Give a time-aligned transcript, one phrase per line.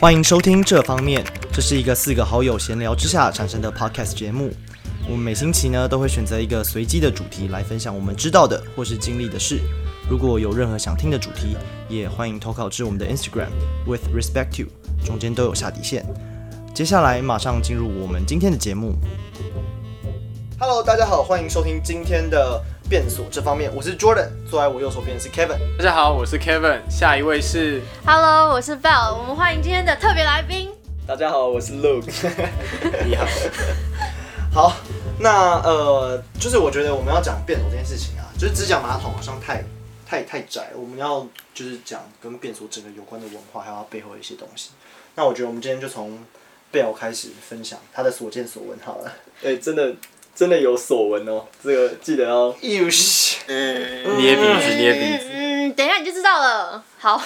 [0.00, 1.22] 欢迎收听这方面，
[1.52, 4.50] 这是一个四个好友闲聊之下产生的 podcast 节目。
[5.04, 9.60] 我们每星期呢都会选择一个随机的主题来分享我们知道的或是经历的事。
[10.08, 11.54] 如果有任何想听的主题，
[11.86, 13.50] 也欢迎投稿至我们的 Instagram
[13.86, 14.70] with respect to，
[15.04, 16.02] 中间都有下底线。
[16.72, 18.94] 接下来马上进入我们今天的节目。
[20.58, 22.58] Hello，大家好，欢迎收听今天的
[22.90, 25.60] 变所这方面，我是 Jordan，坐在我右手边是 Kevin。
[25.78, 30.68] 大家好，我是 Kevin，下一位是 Hello，我是 Bell，我们欢迎今天的特别来宾。
[31.06, 32.10] 大家好，我是 Luke，
[33.06, 33.24] 你好。
[34.52, 34.76] 好，
[35.20, 39.64] 那呃，就是我觉得我们要讲变所这件事情啊，就是只讲马桶好像太
[40.04, 44.70] 太太窄，我们要就是讲跟变所整个有关的文化，还有背后的一些东西。
[45.14, 46.18] 那我觉得我们今天就从
[46.72, 49.12] Bell 开始分享他的所见所闻好了。
[49.44, 49.94] 哎、欸，真的。
[50.40, 52.46] 真的有所闻哦，这个记得要。
[52.62, 53.36] 有些。
[53.46, 55.28] 捏鼻子，捏鼻子。
[55.34, 56.82] 嗯，等一下你就知道了。
[56.98, 57.22] 好。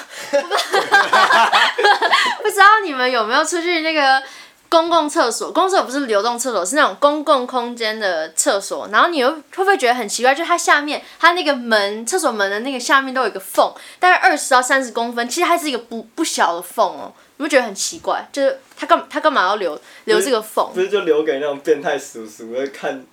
[2.42, 4.20] 不知道你们有没有出去那个
[4.69, 5.52] 公共厕所？
[5.52, 8.89] 公共厕所不是流动厕所，是那种公共空间的厕所。
[8.91, 10.34] 然后你又会不会觉得很奇怪？
[10.34, 17.12] 就它下面，它那个门，厕所门的那个下面都有一个缝，大概二十到三十公分，其实它是一个不不小的缝哦。
[17.45, 18.27] 你不觉得很奇怪？
[18.33, 20.70] 就是他干他干嘛要留留这个缝？
[20.73, 23.05] 不是就留给那种变态叔叔会看。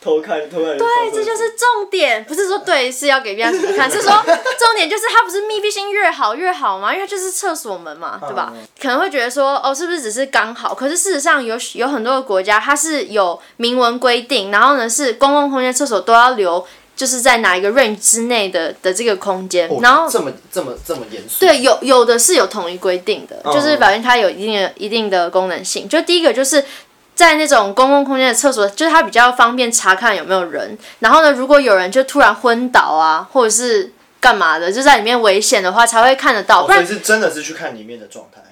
[0.00, 0.76] 偷看，偷看。
[0.76, 6.94] 对，这就是重点，不是说对是要给别人看， 是说重点就是它不是密闭性越好越好吗？
[6.94, 8.52] 因为就是厕所门嘛，对吧？
[8.78, 10.74] 可能会觉得说哦，是不是只是刚好？
[10.74, 21.40] 可是事实上有有很多的国家，它是有明文规定，然后呢是公共空间厕所都要留，就是在哪一个 range 之内的的这个空间，然后这么这么这么严肃。
[21.40, 25.88] 对，有有的是有统一规定的，就是表现它有一定的一定的功能性。
[25.88, 26.64] 就第一个就是。
[27.16, 30.76] 在那种公共空间的厕所，就是它比较方便查看有没有人。
[30.98, 36.66] 然后呢，如果有人就突然昏倒啊，或者是干嘛的，就在里面危险的话，才会看得到。
[36.66, 38.42] 不然、哦、是真的是去看里面的状态。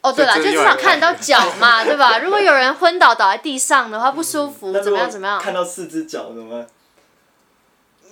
[0.00, 2.16] 哦，对了，就至少看得到脚嘛， 对吧？
[2.20, 5.10] 如果有人昏倒倒在地上的话，不舒服，嗯、怎么样？
[5.10, 5.38] 怎么样？
[5.38, 6.66] 看到四只脚怎么办？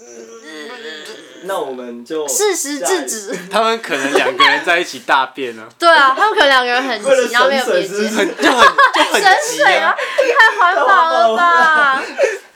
[1.47, 3.39] 那我们就适时制止。
[3.51, 5.65] 他们可能两个人在一起大便呢。
[5.79, 12.03] 对啊，他们可能两个人很急，然后没有别接，很就很就很省水啊，太环保了吧。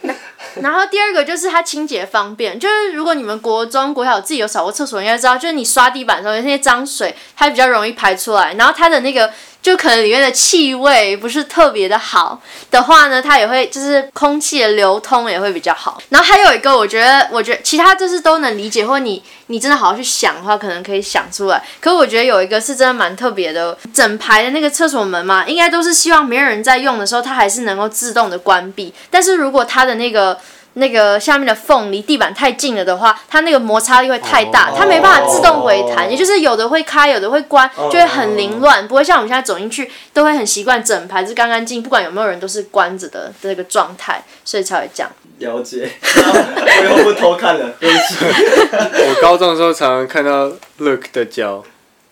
[0.62, 8.54] 然后第二个就是它清洁方便，就是如果你们国中、国小自己有扫过厕所，应该知道，就是你刷地板的时候，有那些脏水，它比较容易排出来。
[8.54, 9.30] 然后它的那个。
[9.60, 16.00] 就可能里面的气味不是特别的好的话呢，它也会就是空气的流通也会比较好。
[16.08, 21.62] 然后还有一个，我觉得，我觉得其他就是都能理解，或你你真的好好去想的话，可能可以想出来。
[21.80, 28.94] 可我觉得有一个是真的蛮特别的，整排的那个厕所门嘛，应该都是希望没有人在用的时候，它还是能够自动的关闭。
[29.10, 30.38] 但是如果它的那个
[30.78, 45.11] 那个下面的缝离地板太近了的话，它那个摩擦力会太大，它没办法自动回弹，也就是有的会开，有的会关，就会很凌乱，不会像我们现在走进去都会很习惯整排是干干净，不管有没有人都是关着的这个状态，所以才会这样。
[45.39, 48.25] 了解，我以后不偷看了，对不起。
[48.71, 51.65] 我高中的时候常常看到 Look 的脚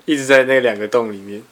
[0.04, 1.42] 一直在那两个洞里面。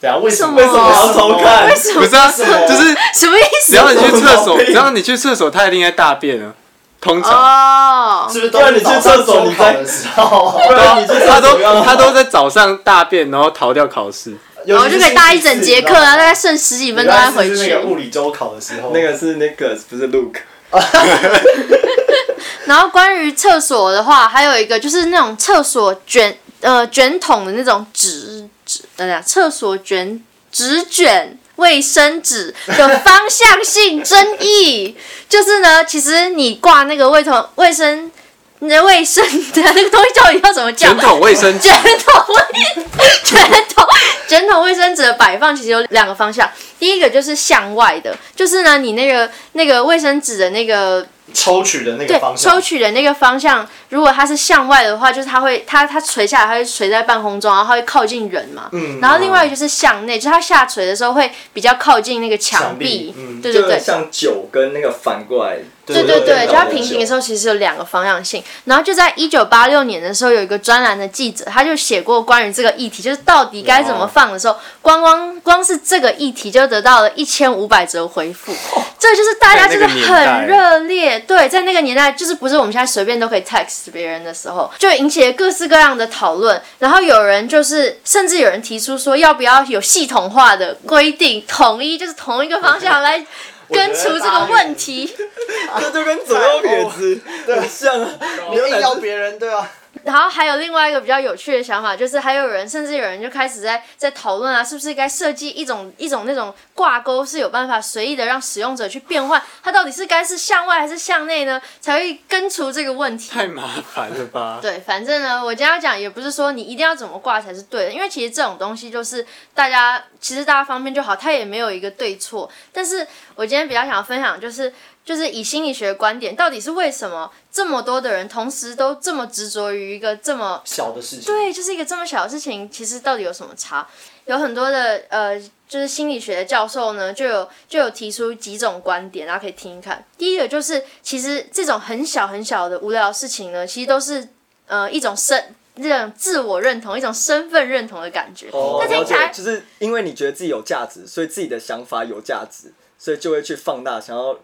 [0.00, 1.66] 对啊，为什么为什么要偷看？
[1.68, 2.00] 为什么？
[2.00, 2.28] 不是啊，
[2.68, 3.72] 就是什么意思？
[3.72, 6.52] 只要你去厕所，只要你去厕所，他一定在大便啊。
[6.98, 9.44] 通常哦，是不是都你去厕所？
[9.46, 10.98] 你在的时候， 对啊，
[11.28, 14.34] 他都他都在早上大便，然后逃掉考试，
[14.64, 17.68] 然后就可以大一整节课然后，大概剩十几分钟再回去。
[17.68, 20.40] 那个物理周考的时候，那个是那个不是 Luke。
[22.64, 28.48] 然后关于厕所的话，还有一个就是那种厕所卷呃卷筒的那种纸。
[28.66, 30.22] 纸，等等，厕所卷
[30.52, 34.94] 纸卷卫生纸的方向性争议，
[35.28, 38.10] 就是呢，其实你挂那个卫桶卫生，
[38.58, 40.88] 你的卫生的那个东西到底要怎么叫？
[40.88, 42.84] 卷筒卫生纸，卷筒卫，
[43.24, 43.86] 卷筒
[44.28, 51.06] 卷筒卫生纸的摆放其实有两个方向，第一个就是向外的，就是呢，你那个那个卫生纸的那个。
[51.34, 58.68] 抽取的那个方向，抽取的那个方向，如果它是向外的话，就是它会它它垂下来，它会垂在半空中，然后它会靠近人嘛。
[58.72, 59.00] 嗯。
[59.00, 63.14] 然后另外一个就是向内，就是它下垂的时候会比较靠近那个墙壁。
[63.16, 63.40] 嗯。
[63.40, 63.78] 对对对。
[63.78, 65.58] 像酒跟那个反过来。
[65.86, 68.42] 对对对，就它平行的时候其实有两个方向性。
[68.64, 78.52] 然后就在一九八六年的时候，有一个专栏的记者，他就写过关于这个议题，就是到底该怎么放的时候，光光光是这个议题就得到了一千五百则回复。
[78.98, 86.60] 这就是大家就是很热烈，对，在那个年代，就是不是我们现在随便都可以 text 别人的时候，就引起了各式各样的讨论。
[86.78, 93.24] 然后有人就是，甚至有人提出说，要不要有系统化的规定，统一就是同一个方向来
[93.70, 95.06] 根除这个问题。
[95.80, 98.10] 这就跟左右撇子很像啊，
[98.50, 99.70] 你硬要别人对啊。
[100.06, 111.60] 然后还有另外一个比较有趣的想法，就是还有人甚至有人就开始在在讨论啊，是不是该设计一种一种那种挂钩，是有办法随意的让使用者去变换，它到底是该是向外还是向内呢？
[111.80, 113.32] 才会根除这个问题。
[113.32, 114.60] 太麻烦了吧？
[114.62, 122.48] 对，反正呢，我今天要讲也不是说你一定要怎么挂才是对的，因为其实这种东西就是大家其实大家方便就好，它也没有一个对错。
[122.72, 123.04] 但是
[123.34, 124.72] 我今天比较想要分享就是。
[125.06, 131.26] 就是以心理学的观点，到底是为什么这么多的人同时都这么执着于一个这么小的事情？
[131.26, 133.86] 对，就是一个这么小的事情，其实到底有什么差？
[134.24, 140.04] 有很多的呃，就是心理学的教授呢，就有就有提出几种观点，大家可以听一看。
[140.18, 144.28] 第一个就是，其实这种很小很小的无聊的事情呢，其实都是
[144.66, 148.48] 呃一种身这种自我认同、一种身份认同的感觉。
[148.50, 154.36] 哦，那听起来就是因为你觉得自己有价值，所以自己的想法有价值，所以就会去放大，想要。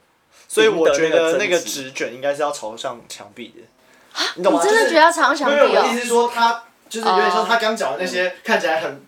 [0.49, 3.63] 所以我觉得那个纸卷应该是要朝向墙壁的，
[4.37, 4.61] 你懂吗？
[4.63, 5.67] 你真的觉得要朝向墙壁哦？
[5.67, 9.03] 没有，我的意思是说，他就是有点像他刚讲的那些看起来很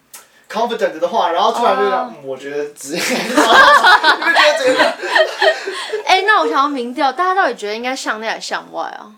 [0.50, 4.96] confident 的话，然后突然就讲，我觉得纸， 你们觉得？
[6.06, 9.12] 哎，那我想要明调，大家到底觉得应该向内还是向外啊？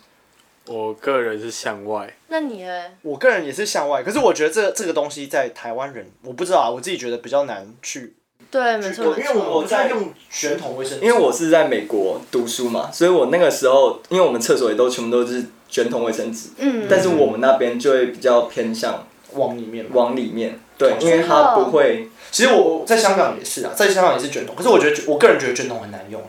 [0.67, 2.13] 我个人是向外。
[2.29, 2.85] 那你呢？
[3.03, 8.17] 我个人也是向外，可是我觉得这这个东西在台湾人，我不知道啊，我自己觉得比较难去。
[8.51, 22.09] 对，没错，因为我我在用卷筒卫生纸，因为我是在美国读书嘛，所以我那个时候，因为我们厕所也都全部都是卷筒卫生纸，嗯，但是我们那边就会比较偏向往里面，往里面，对，因为它不会。
[22.31, 26.29] 其实我在香港也是啊，在香港也是卷筒，可是我觉得我个人觉得卷筒很难用哎。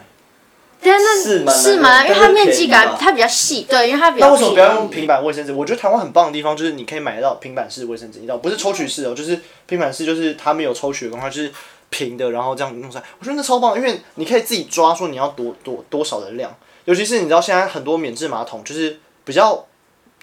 [0.79, 2.03] 但是是吗？
[2.03, 4.27] 因为它面积感它比较细，对，因为它比较。
[4.27, 5.51] 那为什么不要用平板卫生纸？
[5.51, 11.51] 我觉得台湾很棒的地方就是你可以买得到平板式卫生纸，你知道，不是抽取式哦，就是平板式，就是它没有抽取的话，就是。
[11.89, 16.55] 平的，然后这样弄出来，我觉得那超棒，因为你可以自己抓，说你要多多多少的量。
[16.85, 19.65] 尤其是你知道现在很多免治马桶就是比较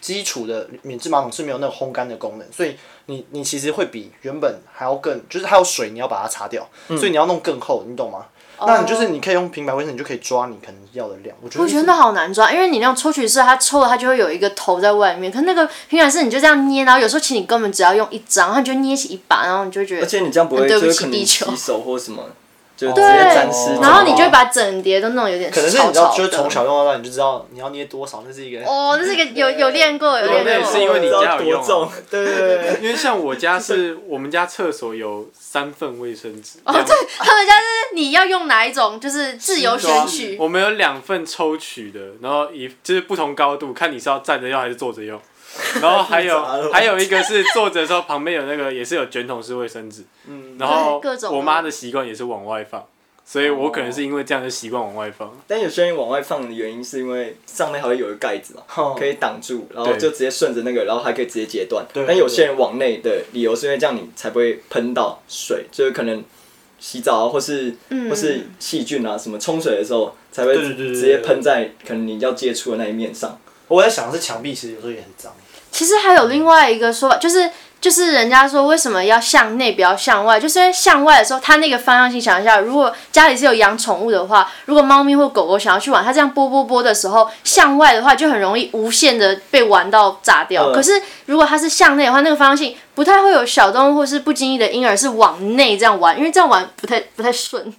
[0.01, 2.77] 基础的免治马桶是没有那个烘干的功能，所以
[3.07, 8.27] 你你其实会比原本还要更，就是还有水你要把它擦掉，嗯、所以你要弄更厚，你懂吗？
[8.61, 11.37] 那你就是你可以用平板卫生，你就可以抓你可能要的量。
[11.43, 15.31] 我觉得我觉得那好难抓，因为你那种抽取式，它抽了它就会有一个头在外面。
[15.31, 20.03] 可是那个平板式，你就这样捏，然后有时候其实你根本只要用一张，然后你就捏起一把，然后你就觉得。
[20.03, 21.47] 而且你这样不会对不起地球。
[21.51, 22.23] 洗手或什么，
[22.76, 23.75] 就直接沾湿。
[23.81, 25.50] 然后你就会把整叠都弄有点。
[25.50, 28.65] 可能是你知道，就是从小用到大，你就知道你要捏多少，那是一个。
[28.65, 30.53] 哦，那是一个有有练过，有练过。
[30.53, 31.91] 那是因为你家有用。
[32.11, 32.79] 对对对。
[32.82, 36.59] 因为像我家是我们家厕所有三份卫生纸。
[36.65, 40.37] 哦，对，他们家是你要用哪一种，就是自由选取。
[40.41, 45.20] 我们有两份抽取的，然后一就是不同高度，看你是要站着用还是坐着用。
[45.81, 46.43] 然后还有
[46.73, 50.03] 还有一个是坐着的时候，旁边有那个也是有卷筒式卫生纸。
[50.27, 50.56] 嗯。
[50.59, 52.85] 然后我妈的习惯也是往外放，
[53.25, 55.37] 所以我可能是因为这样的习惯往外放。
[55.47, 58.62] 但有些人往外放的原因是因为上面好像有一个盖子嘛，
[58.97, 61.85] 可以挡住，然后就直接顺着那个，然后还可以直接截断。
[62.06, 66.23] 但有些人往内的理由是因为这样你才不会喷到水，就是可能
[66.79, 67.75] 洗澡啊，或是
[68.09, 73.39] 或是细菌啊什么冲水的时候才会直接喷在可能你要接触的那一面上。
[73.69, 75.33] 我在想的是墙壁其实有时候也很脏。
[75.71, 77.51] 其实还有另外一个说法，就是
[77.85, 90.73] 就是人家说为什么要向内不要向外，就是因为向外的时候，它那个方向性想一下，如果家里是有养宠物的话，如果猫咪或狗狗想要去玩，它这样拨拨拨的时候，向外的话就很容易无限的被玩到炸掉。
[90.73, 97.70] 可是如果它是向内的话，那个方向性不太会有小动物或是不经意的婴儿是往内这样玩，因为这样玩不太不太顺，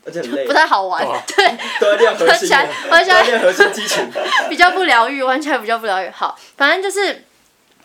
[0.45, 1.03] 不太好玩。
[1.35, 1.45] 对，
[2.27, 4.07] 玩起来玩起来核心肌群，
[4.47, 6.11] 比较不疗愈，玩起来比较不疗愈。
[6.13, 7.23] 好，反正就是。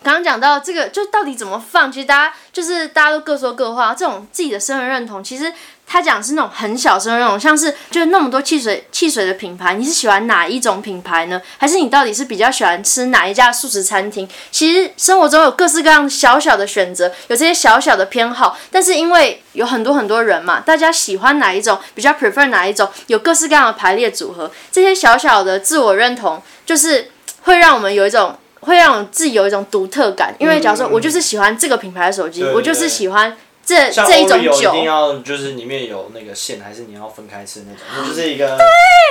[0.02, 1.92] 刚刚讲到这个，就到底怎么放？
[1.92, 3.94] 其实大家就是大家都各说各话。
[3.94, 5.52] 这种自己的身份认同，其实
[5.86, 11.40] 他讲是那种很小身份认同，像是就那么多汽水汽水的品牌，你是喜欢哪一种品牌呢？
[11.58, 14.26] 还是你到底是比较喜欢吃哪一家素食餐厅？
[14.50, 27.10] 其实生活中有各式各样小小的选择，有这些小小的偏好，但是因为有很多很多人嘛，大家喜欢哪一种，比较 prefer 哪一种，有各式各样的排列组合，这些小小的自我认同，就是
[27.42, 28.38] 会让我们有一种。
[28.60, 34.70] 会让我自己有一种独特感，因为假如说我就是喜欢这个品牌的手机，我就是喜欢这这一种酒。
[34.74, 38.08] 一定要就是里面有那个线，还是你要分开吃那种？
[38.08, 38.56] 就是一个。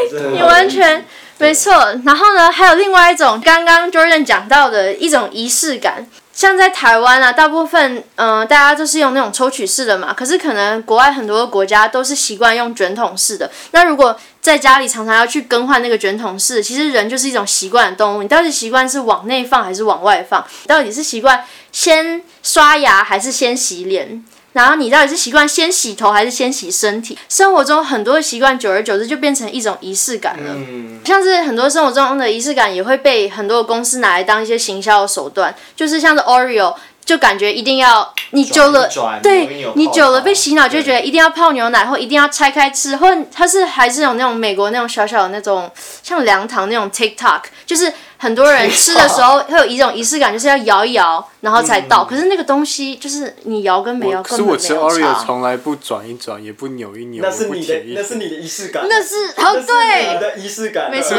[0.09, 1.05] 对，你完全
[1.39, 1.73] 没错。
[2.05, 6.07] 然后呢，还有另外一种，刚刚 Jordan 讲到的一种仪式感。
[6.31, 10.13] 像在台湾啊，大部分嗯、呃，大家都是用那种抽取式的嘛。
[10.13, 13.51] 可是可能国外很多国家都是习惯用卷筒式的。
[13.71, 18.23] 那如果在家里常常要去更换那个卷筒式，其实人就是一种习惯的动物。
[18.23, 20.45] 你到底习惯是往内放还是往外放？
[20.65, 24.23] 到底是习惯先刷牙还是先洗脸？
[24.53, 27.17] 然后你到底是习惯先洗头还是先洗身体？
[27.29, 30.55] 生活中很多的习惯，久而久之就变成一种仪式感了。
[30.55, 36.73] 嗯，像是很多生活中的仪式感，也会被很多的公司拿来当一些行销的手段，就是像是 Oreo。
[37.09, 38.87] 就感觉一定要你久了，
[39.23, 45.71] 对你久了被洗脑，就觉得一定要泡牛奶，或一定要拆开吃，或它是还是有那种美国那种小小的那种
[46.03, 47.91] 像凉糖那种 TikTok，就是。
[48.21, 52.03] 很多人吃的时候会有一种仪式感，就是要摇一摇，然后才倒。
[52.03, 54.67] 可是那个东西就是你摇跟没摇根本没有差。
[54.67, 57.23] 可是我吃 Oreo 从来不转一转，也不扭一扭。
[57.23, 58.85] 那是你的，那是你的仪式感。
[58.89, 60.91] 那是哦，对，你的仪式感。
[60.91, 61.15] 没错，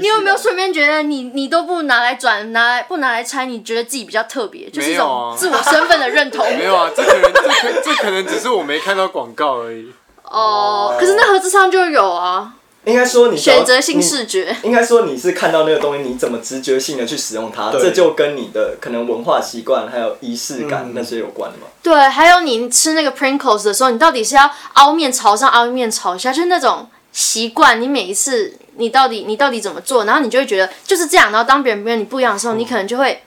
[0.00, 6.46] 你有没有顺便觉得你你都不拿来转，拿来不拿来拆，你觉得自己比较特别，就是一种自我身份的认同。
[6.56, 9.92] 没有啊，这可能这可这可能只是我没看到广告而已。
[10.22, 12.52] 哦，可是那盒子上就有啊。
[12.84, 21.66] 应该说你选择性视觉，应该说你是看到那个东西，你怎么直觉性的去使用它，这就跟你的可能文化习惯还有仪式感那些有关嘛。
[21.82, 27.78] 对，还有你吃那个 Pringles 的时候，你到底是要凹面朝上，凹面朝下，就是那种习惯。
[27.78, 31.30] 你每一次你到底你到底怎么做，然后你就会觉得就是这样。
[31.30, 33.22] 然后当别人跟你不一样的时候，你可能就会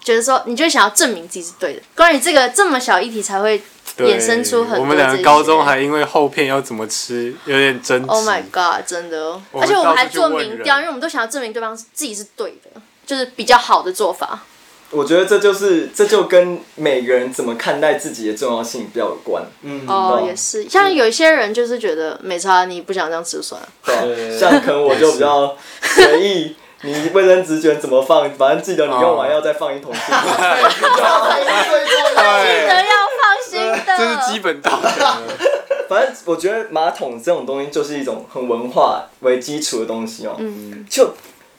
[0.00, 1.80] 觉得说，你就会想要证明自己是对的。
[1.96, 3.62] 关于这个这么小议题才会。
[3.98, 4.80] 衍生出很多。
[4.80, 8.08] 我们两个高中还因为后片要怎么吃有点争执。
[8.08, 8.86] Oh my god！
[8.86, 14.40] 真的，而且我们还做民调，因为我们都想要证明对方自己是对的，就是比较好的做法。
[14.90, 19.44] 我觉得这就是这就跟每个人怎么看待自己的重要性比较有关。
[19.62, 23.68] 嗯，哦，也是，像有一些人就是觉得没差，你不想这样吃就算了。
[23.84, 26.54] 对，像可能我就比较 随意。
[26.82, 28.30] 你卫生纸卷怎么放？
[28.34, 29.90] 反正记得你用完要再放一桶。
[29.96, 30.12] 记得
[32.84, 33.05] 要。
[33.96, 34.88] 这是基本道德。
[35.88, 40.34] 反正我觉得马桶这种东西就是一种很文化为基础的东西哦。
[40.38, 40.84] 嗯。
[40.88, 41.14] 就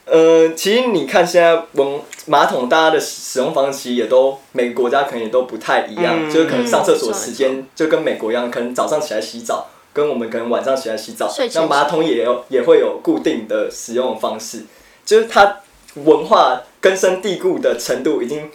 [0.05, 14.63] 呃，其实你看现在文马桶，大家的使用方式也都每个国家可能也都不太一样，嗯、就是可能上厕所时间就跟美国一样，可能早上起来洗澡，跟我们可能晚上起来洗澡，那马桶也有也会有固定的使用方式。
[15.05, 15.57] 就是它
[15.95, 18.49] 文化根深蒂固的程度已经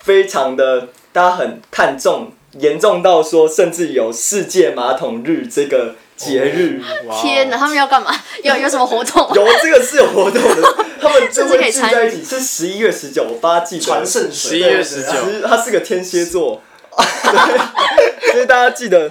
[0.00, 6.80] 非常的，大家很看重，严重到说甚至有世界马桶日这个节日。
[7.22, 8.14] 天哪，他们要干嘛？
[8.42, 9.30] 有有什么活动？
[9.34, 10.62] 有这个是有活动的，
[11.00, 12.24] 他们就会聚在一起。
[12.24, 13.84] 是十一月十九，我八记得。
[13.84, 14.32] 传圣水。
[14.32, 16.60] 十一月十九，其实它是个天蝎座。
[18.32, 19.10] 所以大家记得，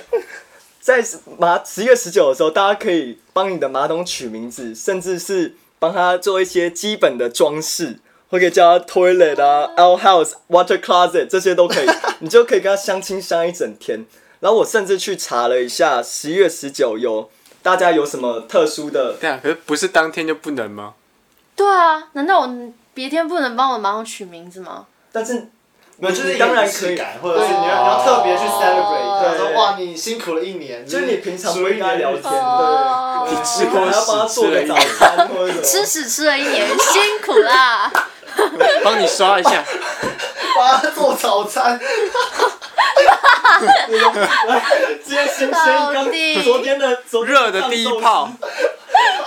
[0.82, 1.04] 在
[1.38, 5.56] 马十一月十九的时候，大家可以帮你的马桶取名字，甚至是。
[5.82, 14.06] 帮他做一些基本的装饰，或可以叫他 toilet 啊、outhouse、water closet 这些都可以， 你就可以跟他相亲相一整天。
[14.40, 17.30] 然后我甚至去查了一下，十一月十九有
[17.62, 19.14] 大家有什么特殊的？
[19.20, 20.94] 对啊，可是不是当天就不能吗？
[21.56, 24.86] 对啊，难道我别天不能帮我马桶取名字吗？
[25.12, 25.50] 但是。
[26.02, 35.28] 没有，就是当然可以，或者是你要你要特别去 celebrate，说哇你辛苦了一年，就是你平常不应该聊天，对，你吃过要帮他做个早餐
[35.62, 37.92] 吃屎吃了一年，辛苦啦，
[38.84, 39.64] 帮你刷一下，
[40.56, 41.80] 帮他做早餐，
[44.48, 44.66] 来，
[45.04, 45.54] 今天新鲜
[45.94, 46.06] 刚
[46.44, 48.30] 昨天的热的第一泡。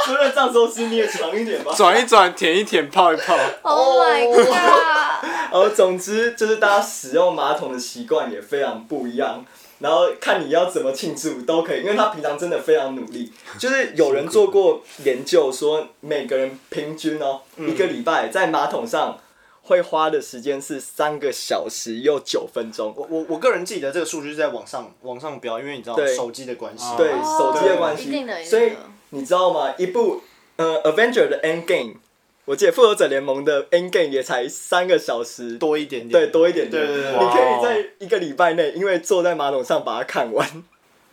[0.04, 1.72] 除了藏寿司，你也尝一点吧。
[1.76, 3.36] 转一转，舔一舔，泡一泡。
[3.62, 4.50] Oh my god！
[5.52, 9.44] 哦，总之就是大家使用马桶的习惯也非常不一样，
[9.82, 13.32] 然后看你要怎么庆祝都可以，因为他平常真的非常努力。
[13.58, 19.18] 就是有人做过研究说，每个人平均哦，一个礼拜在马桶上
[19.62, 22.94] 会花的时间是三个小时又九分钟。
[22.96, 26.84] 我我我个人记得这个数据是在往上往上飙，因为你知道手机的关系。
[26.96, 28.72] 对，手机的关系，所以。
[29.14, 29.74] 你知道吗？
[29.76, 30.22] 一部
[30.56, 31.96] 呃，Avenger 的 End Game，
[32.44, 36.84] 我记得复仇者联盟的 End Game 也才三个小时多一点点，对，多一点点。
[36.84, 40.64] 对对对，你可以在一个礼拜内，因为坐在马桶上把它看完。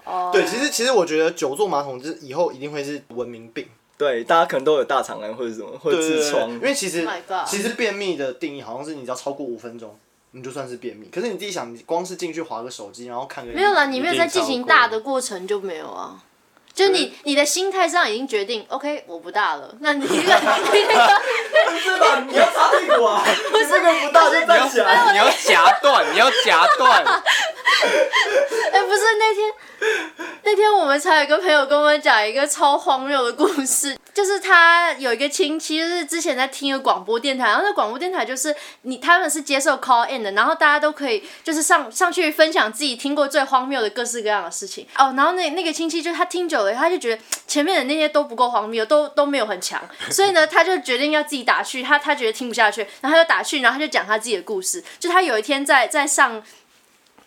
[0.06, 0.32] 哦。
[0.34, 3.68] 对，其实其实我觉得久坐马桶，就是以后一定会是文明病。
[3.96, 6.50] 对，大家可能都有大肠癌或者什么，或者痔疮。
[6.52, 7.08] 因为其实
[7.46, 9.96] 其实便秘的定义好像是你只要超过五分钟，
[10.32, 11.10] 你就算是便秘。
[11.12, 13.52] 可是你自己想，你光是进去划个手机，然后看个。
[13.52, 16.24] 没有啦，你没有在进行大的过程就没有啊。
[16.74, 19.70] 就你，你的心态上已经决定，OK，我不大了。
[19.82, 20.22] 那你这个，
[20.72, 21.22] 你那个，
[21.70, 22.24] 不是吧？
[22.28, 23.22] 你要擦屁股啊？
[23.52, 25.12] 不是个不大就站起来。
[25.12, 27.04] 你要夹断，你要夹断。
[28.72, 29.52] 哎，不是那天，
[30.44, 45.14] 那天我们才有一个朋友跟我们讲一个超荒谬的故事， 就是他有一个亲戚，就是之前在听一个广播电台，然后那广播电台就是你他们是接受 call in 的，然后大家都可以就是上上去分享自己听过最荒谬的各式各样的事情哦。
[45.16, 56.42] 然后那那个亲戚就他听久了，他就觉得 前面的那些都不够荒谬，都都没有很强，所以呢， 他就决定要自己打去，他他觉得听不下去，然后他就打去，然后他就讲他自己的故事，就他有一天在在上。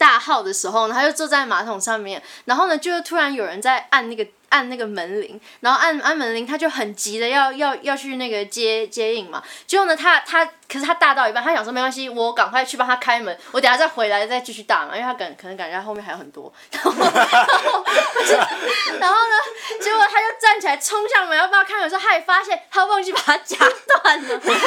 [0.03, 4.27] 大号的时候呢，他就坐在马桶上面，然后呢，就突然有人在按那个。
[4.53, 9.43] 按那个门铃，然后按按门铃，他就很急的要要要去那个接接应嘛。
[9.67, 16.53] 结果呢，他他可是他大到一半，他想说没关系，我赶快去帮他开门，我等下再回来再继续大嘛，因为他感可能感觉他后面还有很多。
[16.71, 17.85] 然后，然后，
[19.01, 19.37] 然后呢，
[19.81, 24.59] 结果他就站起来冲向门要帮他开门的时候，他也发现他忘记把它夹断了，所 以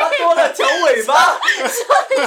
[0.00, 1.38] 他多了条尾巴。
[1.68, 1.84] 所
[2.16, 2.20] 以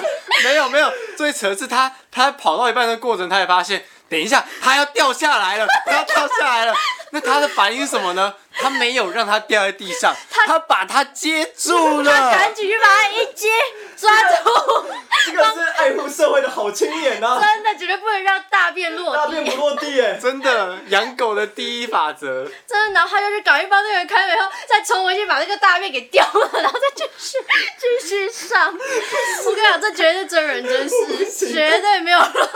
[0.45, 3.83] 没有没有，最扯的是他他跑到一半的过程，他也发现。
[4.09, 6.73] 等一下，他要掉下来了， 他要掉下来了。
[7.11, 8.33] 那他的反应是什么呢？
[8.57, 12.11] 他没有让他掉在地上，他，他把他接住了。
[12.11, 13.49] 他赶紧去把他一接，
[13.97, 14.85] 抓住。
[15.25, 17.41] 这个是爱护社会的好青年啊！
[17.41, 19.17] 真的，绝对不能让大便落地。
[19.17, 20.13] 大便不落地哎！
[20.21, 22.49] 真的，养狗的第一法则。
[22.67, 27.37] 真的，然后他就去赶紧帮那个人开门，然后再冲回去把那个大便给掉了，然后再继续
[27.77, 28.73] 继续上。
[28.73, 30.87] 我跟你讲，这绝对是真人真
[31.29, 32.49] 事，绝对没有乱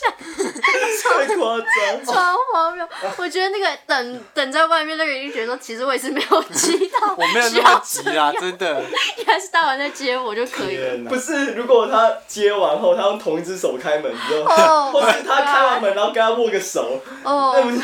[0.00, 0.12] 讲。
[1.02, 2.88] 太夸张，超荒谬！
[3.16, 8.82] 我觉得那个等等在外面那个人就觉得说，其实我也是没有急到， 我没有那么急啊，真的。
[9.18, 11.08] 应该是大完再接我就可以了。
[11.08, 14.90] 不是，如果他接完后，他用同一只手开门，你知道吗？
[14.92, 17.80] 或是他开完门然后跟他握个手，哦，那不是。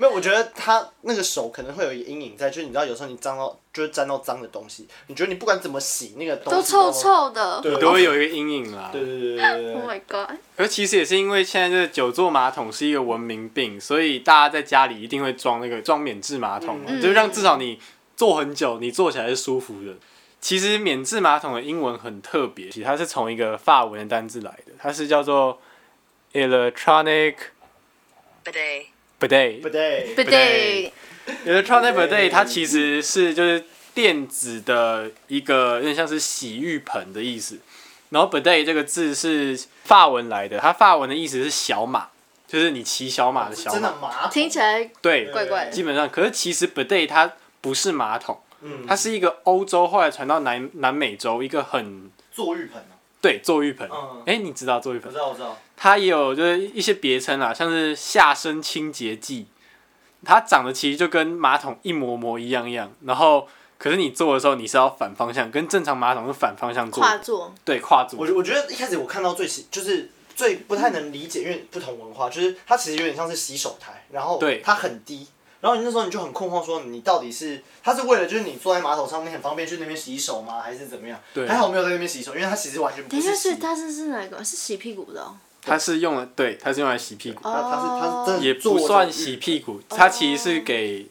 [0.00, 8.88] 没有，我觉得他那个手可能会有一个阴影在，就是你知道，有时候你脏到，就是沾到脏的东西，你觉得你不管怎么洗，那个东西都，都臭臭的，对，都会有一个阴影啦。
[8.90, 10.38] 对对对对 Oh my god！
[10.56, 17.78] 而其实也是因为现在这个久坐马桶是一个文明病，所以大家在家里一定会装那个装免治马桶，嗯、就是让至少你
[18.16, 19.92] 坐很久，你坐起来是舒服的。
[20.40, 25.60] 其实免治马桶的英文很特别，其实它是从一个法文的单字来的，它是叫做
[26.32, 27.34] electronic
[28.42, 28.86] bidet。
[29.20, 33.62] Bidet，bidet，electronic bidet，它其实是就是
[33.94, 37.60] 电子的一个有点像是洗浴盆的意思。
[38.08, 42.08] 然后 bidet 这个字是法文来的，它法文的意思是小马，
[42.48, 43.74] 就是你骑小马的小马。
[43.74, 44.30] 真的马桶？
[44.30, 45.70] 听起来对，怪怪的。
[45.70, 52.82] 基本上，可是其实 bidet 它不是马桶，嗯，它是一个欧洲后来传到南南美洲一个很坐浴盆。
[53.20, 53.88] 对，坐浴盆。
[53.92, 54.22] 嗯。
[54.26, 55.08] 哎，你知道坐浴盆？
[55.08, 55.56] 我知道，我知道。
[55.76, 59.46] 它也有就是一些别称啊，像是下身清洁剂，
[60.24, 62.92] 它长得其实就跟马桶一模模一样一样。
[63.04, 67.02] 然后，可是你坐的时候你是要反方向，跟正常马桶是反方向坐。
[67.02, 67.54] 跨坐。
[67.64, 68.18] 对，跨坐。
[68.20, 75.26] 我我觉得一开始我看到最洗就是最不太能理解，因为不同文化，就是它其实有点像是洗手台，然后它很低。
[75.60, 80.60] 然后你那时候你就很困惑，说你到底是他是为了就是你坐在马桶上面很方便去那边洗手吗？
[80.62, 81.20] 还是怎么样？
[81.34, 81.46] 对。
[81.46, 83.26] 还好没有在那边洗手，因为它其实完全不是洗。
[83.26, 84.42] 等一下，是它是是哪个？
[84.42, 85.36] 是洗屁股的哦。
[85.62, 87.42] 它是用来对，它是用来洗屁股。
[87.42, 91.10] 它它是它是也不算洗屁股，它其实是给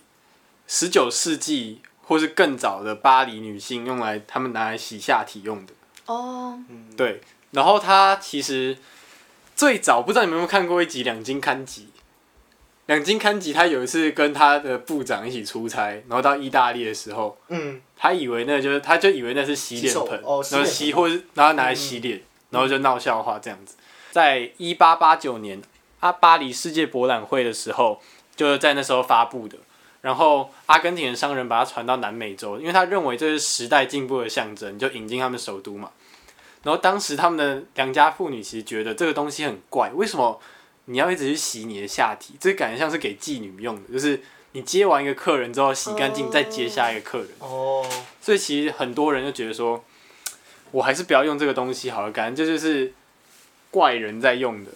[0.68, 5.74] 十九世纪或是更早的巴黎女性用来，他们拿来洗下体用的。
[6.08, 6.58] 哦。
[6.98, 8.76] 对，然后它其实
[9.56, 11.90] 最早不知道你们有没有看过一集《两津勘吉》。
[12.90, 23.76] 两津勘吉他有一次跟他的部长一起出差，然后到意大利的时候，嗯，他以为那就是他就以为那是洗脸盆，哦、然后洗或是然后拿来洗脸，嗯、然后就闹笑话这样子。
[24.10, 25.62] 在一八八九年
[26.00, 28.02] 阿巴黎世界博览会的时候，
[28.36, 29.56] 就是在那时候发布的。
[30.02, 35.92] 然后阿根廷的商人把它传到南美洲，因为他认为这是时代进步的象征，就引进他们首都嘛。
[36.64, 40.42] 然后当时他们的良家妇女其实觉得这个东西很怪，为什么？
[40.90, 44.20] 你要一直去洗你的下体，这感觉像是给妓女用的，就是
[44.54, 46.34] 你接完一个客人之后洗干净，oh.
[46.34, 47.28] 再接下一个客人。
[47.38, 47.84] 哦。
[47.86, 47.94] Oh.
[48.20, 49.86] 所以其实很多人就觉得说，
[50.72, 52.92] 我还是不要用这个东西好了，感觉这就是
[53.70, 54.72] 怪人在用的。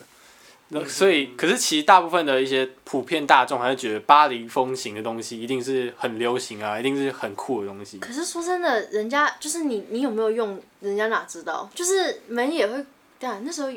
[0.70, 7.98] 那所以，可是其实大部分的一些普遍大众还是觉得巴黎风情的东西一定是很流行啊，一定是很酷的东西。
[7.98, 10.62] 可是说真的，人家就是你，你有没有用？
[10.82, 11.68] 人家哪知道？
[11.74, 12.86] 就是门也会，
[13.18, 13.72] 对啊，那时候。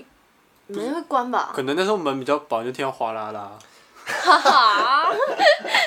[0.68, 1.52] 门会关吧？
[1.54, 3.52] 可能那时候门比较薄，就听到哗啦啦。
[4.04, 5.12] 哈哈，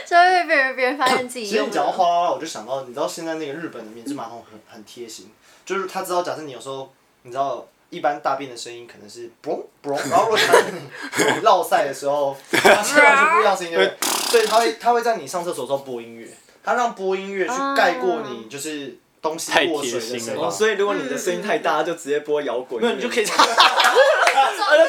[0.06, 1.52] 所以会被别人别人发现自己用。
[1.52, 5.32] 其实你讲到哗啦啦，我就想到，你知道现在那个日本的免治马桶很很贴心，
[5.66, 6.92] 就是他知道，假设你有时候，
[7.24, 14.10] 你知道一般大便的声音可能是嘣嘣，然后如果你落赛的时候， 它是完全不一样声音，对不对？
[14.30, 16.28] 所以他会他会在你上厕所的时候播音乐，
[16.64, 18.98] 他让播音乐去盖过你，就是。
[19.22, 22.82] 东西太贴心了、所以如果你的声音太大，就直接播摇滚。
[22.82, 23.46] 那你就可以唱。
[23.46, 23.56] 啊，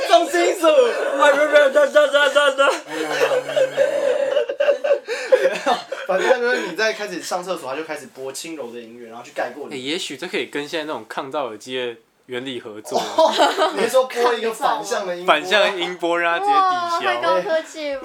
[0.09, 0.67] 重金属！
[0.67, 2.71] 啊，不不不不不不不。
[6.07, 9.75] 反正就是你在开始上厕所，他就开始播轻柔的音乐，然后去盖过你。
[9.77, 11.97] 欸、也许这可以跟现在那种抗噪耳机的
[12.31, 12.97] 原理合作。
[12.97, 13.33] 哦、
[13.75, 15.35] 你是说播一个反向的音波？
[15.35, 17.13] 反向的音波让它直接抵消。
[17.13, 18.01] 太高科技了。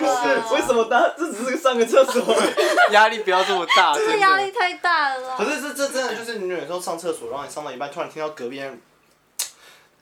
[0.51, 2.35] 为什么大这只是上个厕所？
[2.89, 3.93] 压力不要这么大。
[3.93, 5.37] 这个压力太大了。
[5.37, 8.81] 可是这这真的就是你有时候上厕所，然后你上到一半，突然听到隔壁人。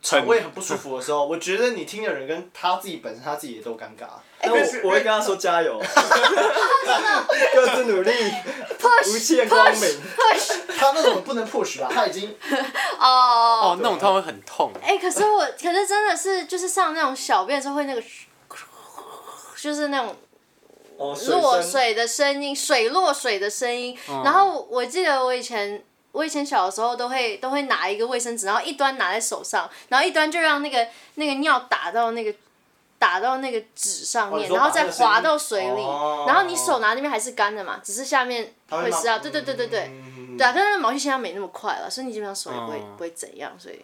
[0.03, 4.05] 肠胃很不舒服的时候， 我觉得你听的人跟他自己本身他自己也都尴尬。
[4.43, 5.79] 那，我我会跟他说加油，
[7.55, 8.11] 各自努力，
[9.07, 9.89] 无限光明。
[10.77, 11.89] 他那种不能 push 吧？
[11.89, 12.35] 他已经
[12.99, 14.73] 哦哦，那种他会很痛。
[14.83, 18.03] 哎，可是我，可是真的是，就是上那种小便的时候会那个，
[19.61, 20.13] 就是那种
[20.97, 23.97] 落水的声音，水落水的声音。
[24.25, 25.81] 然后我记得我以前。
[26.13, 32.33] 我以前小的时候都会都会拿一个卫生纸，然后一端拿在手上，然后一端就让那个那个尿打到那个
[32.99, 35.81] 打到那个纸上面，然后再滑到水里，
[36.27, 39.17] 然后你手拿那边还是干的嘛，只是下面会湿啊。
[39.17, 39.91] 对对对对对，
[40.37, 43.81] 对啊，但是毛细现在没那么快了，所以你基本上手也不会不会怎样，所以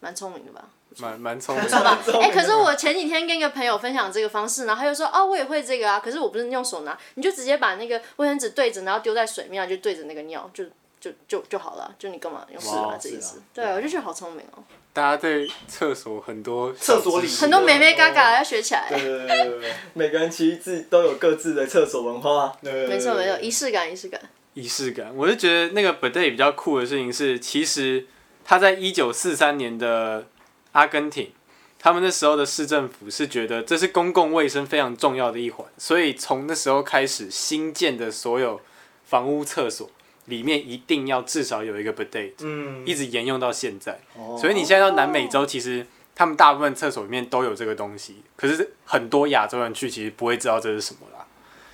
[0.00, 0.64] 蛮聪明的吧？
[0.96, 2.20] 蛮 蛮聪明的。
[2.20, 10.64] 哎，可是我前几天跟一个朋友分享这个方式，然后他就说哦，我也会这个啊，可是我不是用手拿，你就直接把那个卫生纸对着，然后丢在水面，就对着那个尿就。
[11.00, 13.40] 就就就好了，就你干嘛用手拿这意思？
[13.54, 14.62] 对，我就觉得好聪明哦。
[14.92, 18.88] 大家对厕所很多厕所里很多美眉嘎嘎要学起来。
[18.88, 22.56] 对对对，每个人其实自己都有各自的厕所文化。
[22.62, 24.20] 没错没错，仪式感仪式感。
[24.54, 28.06] 仪式感，我就觉得那个 bidet 比较酷的事情是，其实
[28.44, 30.26] 他在一九四三年的
[30.72, 31.30] 阿根廷，
[31.78, 38.60] 他们那时候的市政府是觉得这是公共卫生非常重要的一环，所以从那时候开始新建的所有
[39.04, 39.88] 房屋厕所。
[40.28, 43.98] 里面一定要至少有一个 bidet，嗯，一直沿用到现在。
[44.16, 48.22] 哦、所以你现在到南美洲，其实他们大部分厕所里面都有这个东西。
[48.36, 51.26] 可是很多亚洲人去，其实不会知道这是什么啦。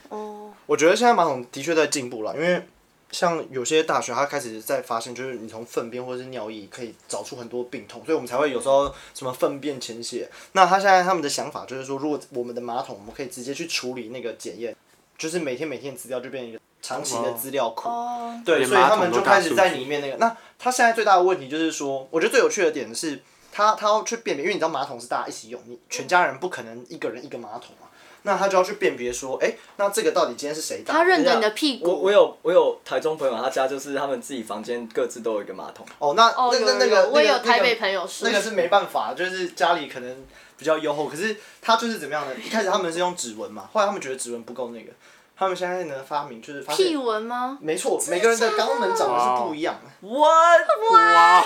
[0.09, 2.62] 哦，我觉得现在马桶的确在进步了，因为
[3.11, 10.29] 像有些大学，它开始在发现，就是你从粪便或者是尿液可以找出很多病痛，所以我们才会有时候什么粪便潜血。
[10.53, 14.75] 那他现在他们的想法就是说，如果我们的马桶，我们可以直接去处理那个检验，
[15.18, 16.61] 就是每天每天资料就变成一个。
[16.87, 18.35] 长期的资料库，oh.
[18.44, 20.18] 对，所以他们就开始在里面那个。
[20.18, 27.84] 那他现在最大的问题就是说，我觉得最有趣的点是，他他要去辨别，因为你知道马桶是大家一起用，你全家人不可能一个人一个马桶嘛，
[28.27, 30.83] 那他就要去辨别说，哎、欸，那这个到底今天是谁？
[30.85, 31.89] 他认得你的屁股。
[31.89, 35.87] 我我有我有台中朋友，他家就是他们自己房间各自都有一个马桶。
[35.99, 42.35] 哦，那那个那个我有台北朋友是，那个是没办法，就是家里可能比较优厚，可是他就是怎么样呢？
[42.45, 44.91] 一开始他们是用指纹嘛，后来他们觉得指纹不够那个。
[45.37, 47.59] 他们现在呢发明就是发屁纹吗？
[47.61, 49.90] 没错，每个人的肛门长得是不一样的。
[50.07, 50.61] What？
[50.92, 51.42] 哇！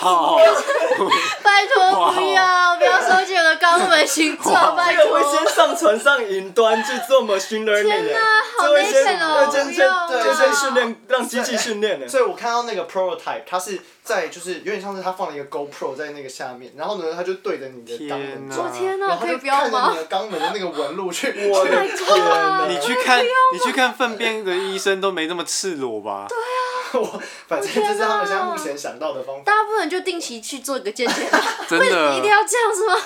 [1.42, 5.04] 拜托不要，不要收集我的肛门形状，拜托。
[5.04, 7.84] 这个会先上传上云端去做 machine learning。
[7.84, 8.18] 天哪，
[8.58, 9.48] 好危险哦！
[9.50, 12.06] 先先对，先训练，让机器训练的。
[12.06, 21.28] 所以我看到那个 prototype，它是在就是有点像是他放了一个 GoPro 在那个下面，然后呢，他就对着你的肛门，天哪，然后就看着你的肛门的那个纹路去。
[21.52, 22.66] 我的天哪！
[22.66, 26.26] 你去看，你去看粪便的医生都没那么赤裸吧？
[26.28, 26.42] 对啊。
[26.94, 29.42] 我反正这是他们现在目前想到的方法。
[29.44, 31.38] 大家不能就定期去做一个健检吗？
[31.68, 32.16] 真的。
[32.16, 32.96] 一定要这样是吗？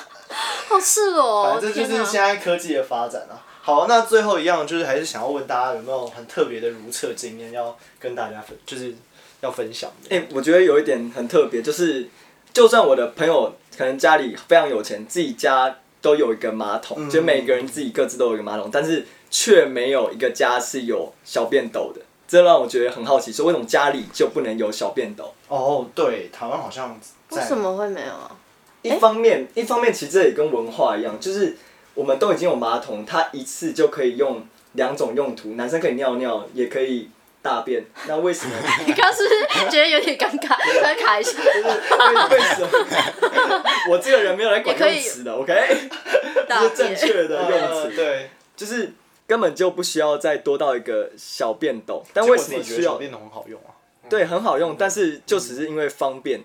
[0.69, 1.51] 好赤裸。
[1.51, 3.35] 反正就是现在科技的发展啊。
[3.61, 8.95] 好，那最后一样就是还是想要问大家有没有很特别的如厕经验要跟大家分，就是
[9.43, 10.17] 要分享的。
[10.17, 12.09] 哎、欸，我觉得有一点很特别，就是
[12.53, 22.01] 就算我的朋友可能家里非常有钱，自己家都有一个马桶，嗯、就每个人自己各自都有一个马桶，但是却没有一个家是有小便斗的。
[22.27, 25.35] 这让我觉得很好奇，说为什么家里就不能有小便斗？
[25.49, 26.99] 哦，对，台湾好像
[27.31, 28.35] 为什么会没有啊？
[28.81, 31.57] 一方面，一方面其实这也跟文化一样，就是
[31.95, 37.11] 我们都已经有马桶，它一次就可以用两种用途，男生可以尿尿，也可以
[37.43, 37.85] 大便。
[38.07, 38.55] 那为什么？
[38.87, 40.57] 你刚是不是觉得有点尴尬？
[40.83, 41.33] 再卡一下。
[41.33, 43.65] 就是为什么？
[43.91, 45.53] 我这个人没有来管用词的，OK？
[46.49, 48.93] 这是正确的用词，对，就是。
[49.25, 52.93] 根本就不需要再多到一个小便斗，但为什么需要？
[52.93, 53.73] 小便斗很好用啊。
[54.07, 56.43] 对，很好用，但是就只是因为方便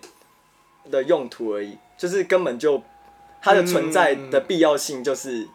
[0.90, 2.82] 的用途而已，就是根本就
[3.42, 5.46] 它的存在的必要性就是，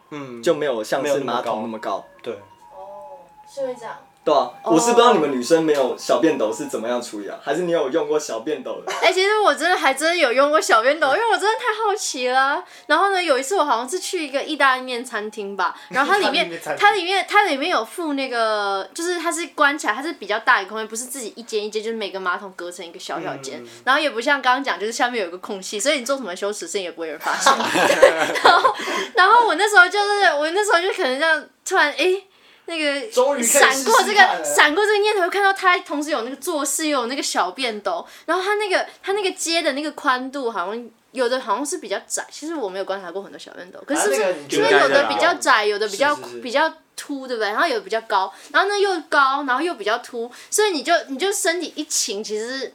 [0.44, 2.06] 就没有像是马桶那么高。
[2.22, 2.36] 对。
[2.36, 3.18] 哦，
[3.52, 3.98] 是会这样。
[4.24, 7.38] 对啊，我是不知道你们女生没有小便斗是怎么样处理啊？
[7.44, 8.92] 还是你有用过小便斗的？
[9.02, 12.64] 哎、欸，其实我真的还真的有用过小便斗，因为我真的太好奇了。
[12.88, 27.52] 然后呢，有一次我好像是去一个意大利面餐厅吧， 然后它里面它里面它里面有附那个，就是它是关起来，它是比较大的空间，不是自己一间一间，就是每个马桶隔成一个小小间，嗯、然后也不像刚刚讲，就是下面有一个空隙，所以你做什么羞耻事情也不会有人发现。
[28.42, 28.76] 然后
[29.16, 31.98] 然后我那时候就是我那时候就可能这样突然哎。
[31.98, 32.28] 欸
[32.66, 47.50] 那个闪过这个闪过这个念头，又看到他同时有那个做事，又有那个小便斗，然后他那个他那个接的那个宽度好像有的好像是比较窄，其实我没有观察过很多小便斗，可是是因为有的比较窄，有的比较比较凸，对不对？
[47.50, 52.74] 然后有的比较高，然后呢又高，然后又比较凸，所以你就你就身体一倾，其实。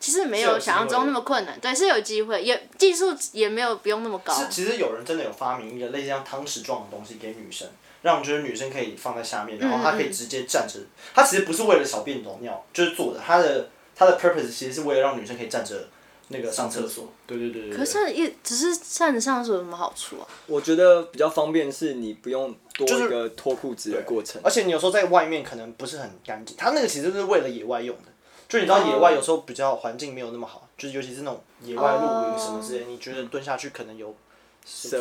[0.00, 4.32] 其实没有想象中那么困难，对，是有机会，也技术也没有不用那么高。
[4.32, 7.66] 是，其实有人真的有发明一个类似像汤匙状的东西给女生，
[8.02, 10.80] 让就是女生可以放在下面，然后她可以直接站着。
[11.14, 13.20] 她其实不是为了小便斗尿，就是坐着。
[13.20, 15.88] 她的她的 purpose 其实是为了让女生可以站着
[16.28, 17.08] 那个上厕所。
[17.26, 17.76] 对对对对。
[17.76, 20.26] 可是一只是站着上厕所有什么好处啊？
[20.46, 28.02] 我觉得比较方便是你不用多一个脱裤子的过程，而且你有时候在外面可能不是很干净，它那个其实是为了野外用的。
[28.48, 34.14] 就你知道野外有时候比较环境没有那么好，就是尤其是那种野外露营什么之类，你觉得蹲下去可能有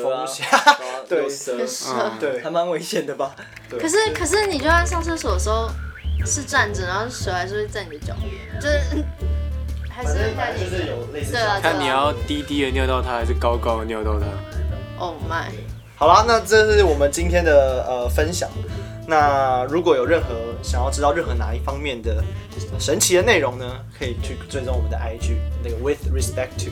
[0.01, 0.45] 风险，
[1.07, 1.57] 对蛇，
[2.19, 3.35] 对，还蛮危险的吧？
[3.69, 5.69] 可是可是你就算上厕所的时候
[6.25, 9.03] 是站着，然后蛇还是会在你的脚边，就是
[9.89, 14.25] 还是在你就是有类似对啊，看你要低低的尿到它，还是高高的尿到它。
[14.97, 15.51] Oh my！
[15.95, 18.49] 好啦，那这是我们今天的呃分享。
[19.07, 20.27] 那如果有任何
[20.61, 22.23] 想要知道任何哪一方面的
[22.79, 23.65] 神奇的内容呢，
[23.97, 26.71] 可以去追踪我们的 IG 那个 With Respect To。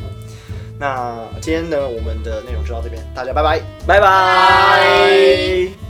[0.77, 5.84] 那今天呢，我们的内容就到这边，大家拜拜，拜拜。